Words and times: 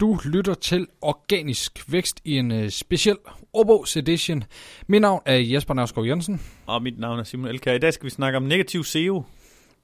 Du 0.00 0.18
lytter 0.24 0.54
til 0.54 0.86
Organisk 1.00 1.92
Vækst 1.92 2.20
i 2.24 2.38
en 2.38 2.50
uh, 2.50 2.68
speciel 2.68 3.16
Årbogs 3.52 3.96
edition. 3.96 4.44
Mit 4.86 5.00
navn 5.00 5.22
er 5.26 5.36
Jesper 5.36 5.74
Nørskov 5.74 6.06
Jensen. 6.06 6.40
Og 6.66 6.82
mit 6.82 6.98
navn 6.98 7.18
er 7.18 7.24
Simon 7.24 7.48
Elkær. 7.48 7.72
I 7.72 7.78
dag 7.78 7.92
skal 7.92 8.04
vi 8.04 8.10
snakke 8.10 8.36
om 8.36 8.42
negativ 8.42 8.84
SEO. 8.84 9.24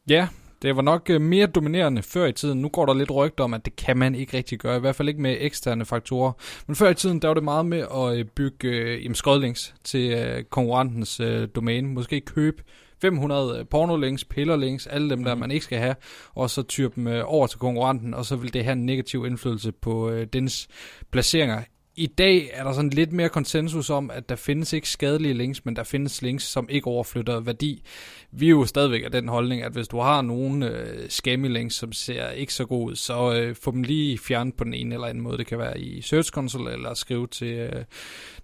Ja, 0.08 0.28
det 0.62 0.76
var 0.76 0.82
nok 0.82 1.10
uh, 1.14 1.20
mere 1.20 1.46
dominerende 1.46 2.02
før 2.02 2.26
i 2.26 2.32
tiden. 2.32 2.62
Nu 2.62 2.68
går 2.68 2.86
der 2.86 2.94
lidt 2.94 3.10
rygter 3.10 3.44
om, 3.44 3.54
at 3.54 3.64
det 3.64 3.76
kan 3.76 3.96
man 3.96 4.14
ikke 4.14 4.36
rigtig 4.36 4.58
gøre. 4.58 4.76
I 4.76 4.80
hvert 4.80 4.96
fald 4.96 5.08
ikke 5.08 5.22
med 5.22 5.36
eksterne 5.40 5.84
faktorer. 5.84 6.32
Men 6.66 6.76
før 6.76 6.90
i 6.90 6.94
tiden, 6.94 7.22
der 7.22 7.28
var 7.28 7.34
det 7.34 7.44
meget 7.44 7.66
med 7.66 7.80
at 7.80 8.20
uh, 8.20 8.26
bygge 8.34 9.00
uh, 9.08 9.14
skodlinks 9.14 9.74
til 9.84 10.14
uh, 10.14 10.44
konkurrentens 10.50 11.20
uh, 11.20 11.44
domæne. 11.54 11.88
Måske 11.88 12.20
købe 12.20 12.62
500 13.02 13.64
pornolinks, 13.64 14.24
pillerlinks, 14.24 14.86
alle 14.86 15.10
dem 15.10 15.24
der, 15.24 15.34
mm. 15.34 15.40
man 15.40 15.50
ikke 15.50 15.64
skal 15.64 15.78
have, 15.78 15.94
og 16.34 16.50
så 16.50 16.62
tyre 16.62 16.90
dem 16.96 17.06
øh, 17.06 17.22
over 17.26 17.46
til 17.46 17.58
konkurrenten, 17.58 18.14
og 18.14 18.24
så 18.24 18.36
vil 18.36 18.54
det 18.54 18.64
have 18.64 18.72
en 18.72 18.86
negativ 18.86 19.26
indflydelse 19.26 19.72
på 19.72 20.10
øh, 20.10 20.26
dens 20.32 20.68
placeringer. 21.10 21.62
I 21.96 22.06
dag 22.06 22.50
er 22.52 22.64
der 22.64 22.72
sådan 22.72 22.90
lidt 22.90 23.12
mere 23.12 23.28
konsensus 23.28 23.90
om, 23.90 24.10
at 24.10 24.28
der 24.28 24.36
findes 24.36 24.72
ikke 24.72 24.88
skadelige 24.88 25.34
links, 25.34 25.64
men 25.64 25.76
der 25.76 25.82
findes 25.82 26.22
links, 26.22 26.44
som 26.44 26.66
ikke 26.70 26.86
overflytter 26.86 27.40
værdi. 27.40 27.82
Vi 28.30 28.46
er 28.46 28.50
jo 28.50 28.64
stadigvæk 28.64 29.04
af 29.04 29.10
den 29.10 29.28
holdning, 29.28 29.62
at 29.62 29.72
hvis 29.72 29.88
du 29.88 30.00
har 30.00 30.22
nogle 30.22 30.70
øh, 30.70 31.08
scammy 31.08 31.48
links, 31.48 31.74
som 31.74 31.92
ser 31.92 32.30
ikke 32.30 32.54
så 32.54 32.64
gode 32.64 32.90
ud, 32.90 32.96
så 32.96 33.34
øh, 33.34 33.56
få 33.56 33.70
dem 33.70 33.82
lige 33.82 34.18
fjernet 34.18 34.54
på 34.54 34.64
den 34.64 34.74
ene 34.74 34.94
eller 34.94 35.06
anden 35.06 35.22
måde. 35.22 35.38
Det 35.38 35.46
kan 35.46 35.58
være 35.58 35.80
i 35.80 36.00
Search 36.00 36.30
Console, 36.30 36.72
eller 36.72 36.94
skrive 36.94 37.26
til 37.26 37.54
øh, 37.54 37.84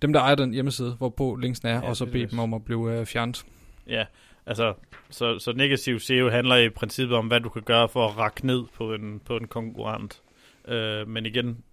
dem, 0.03 0.13
der 0.13 0.21
ejer 0.21 0.35
den 0.35 0.53
hjemmeside, 0.53 0.95
hvorpå 0.99 1.35
linksene 1.35 1.71
er, 1.71 1.75
ja, 1.75 1.89
og 1.89 1.97
så 1.97 2.07
bede 2.07 2.27
dem 2.27 2.39
om 2.39 2.55
at 2.55 2.65
blive 2.65 2.99
øh, 2.99 3.07
fjernet. 3.07 3.45
Ja, 3.87 4.05
Altså, 4.49 4.75
så, 5.11 5.39
så 5.39 5.53
negativ 5.53 6.01
SEO 6.01 6.29
handler 6.29 6.57
i 6.57 6.69
princippet 6.69 7.17
om, 7.17 7.27
hvad 7.27 7.41
du 7.41 7.49
kan 7.49 7.63
gøre 7.63 7.89
for 7.89 8.09
at 8.09 8.17
rakke 8.17 8.47
ned 8.47 8.65
på 8.77 8.95
en, 8.95 9.21
på 9.25 9.37
en 9.37 9.47
konkurrent. 9.47 10.23
Øh, 10.69 11.09
men 11.09 11.27
igen, 11.27 11.65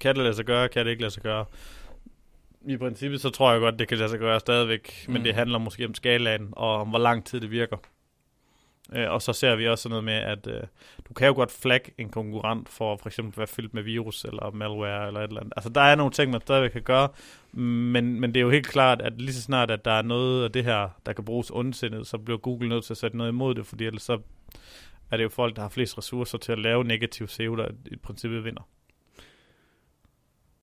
kan 0.00 0.14
det 0.14 0.22
lade 0.22 0.34
sig 0.34 0.44
gøre, 0.44 0.68
kan 0.68 0.84
det 0.84 0.90
ikke 0.90 1.02
lade 1.02 1.10
sig 1.10 1.22
gøre? 1.22 1.44
I 2.66 2.76
princippet 2.76 3.20
så 3.20 3.30
tror 3.30 3.52
jeg 3.52 3.60
godt, 3.60 3.78
det 3.78 3.88
kan 3.88 3.98
lade 3.98 4.10
sig 4.10 4.18
gøre 4.18 4.40
stadigvæk, 4.40 5.04
mm. 5.06 5.12
men 5.12 5.24
det 5.24 5.34
handler 5.34 5.58
måske 5.58 5.86
om 5.86 5.94
skalaen 5.94 6.48
og 6.52 6.80
om, 6.80 6.88
hvor 6.88 6.98
lang 6.98 7.24
tid 7.24 7.40
det 7.40 7.50
virker. 7.50 7.76
Øh, 8.92 9.10
og 9.10 9.22
så 9.22 9.32
ser 9.32 9.56
vi 9.56 9.68
også 9.68 9.88
noget 9.88 10.04
med, 10.04 10.14
at 10.14 10.46
øh, 10.46 10.62
du 11.08 11.14
kan 11.14 11.26
jo 11.26 11.34
godt 11.34 11.50
flagge 11.50 11.92
en 11.98 12.08
konkurrent 12.08 12.68
for 12.68 12.96
for 12.96 13.08
eksempel 13.08 13.32
at 13.32 13.38
være 13.38 13.46
fyldt 13.46 13.74
med 13.74 13.82
virus 13.82 14.24
eller 14.24 14.50
malware 14.50 15.06
eller 15.06 15.20
et 15.20 15.28
eller 15.28 15.40
andet. 15.40 15.52
Altså 15.56 15.70
der 15.70 15.80
er 15.80 15.94
nogle 15.94 16.12
ting, 16.12 16.30
man 16.30 16.40
stadigvæk 16.40 16.70
kan 16.70 16.82
gøre, 16.82 17.08
men, 17.52 18.20
men 18.20 18.34
det 18.34 18.40
er 18.40 18.44
jo 18.44 18.50
helt 18.50 18.66
klart, 18.66 19.02
at 19.02 19.20
lige 19.20 19.34
så 19.34 19.42
snart, 19.42 19.70
at 19.70 19.84
der 19.84 19.90
er 19.92 20.02
noget 20.02 20.44
af 20.44 20.52
det 20.52 20.64
her, 20.64 20.88
der 21.06 21.12
kan 21.12 21.24
bruges 21.24 21.50
ondsindet, 21.50 22.06
så 22.06 22.18
bliver 22.18 22.38
Google 22.38 22.68
nødt 22.68 22.84
til 22.84 22.92
at 22.92 22.98
sætte 22.98 23.16
noget 23.16 23.30
imod 23.30 23.54
det, 23.54 23.66
fordi 23.66 23.84
ellers 23.84 24.02
så 24.02 24.18
er 25.10 25.16
det 25.16 25.24
jo 25.24 25.28
folk, 25.28 25.56
der 25.56 25.62
har 25.62 25.68
flest 25.68 25.98
ressourcer 25.98 26.38
til 26.38 26.52
at 26.52 26.58
lave 26.58 26.84
negativ 26.84 27.28
SEO, 27.28 27.56
der 27.56 27.68
i 27.86 27.96
princippet 27.96 28.44
vinder. 28.44 28.68